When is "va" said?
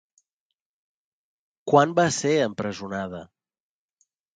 2.03-2.09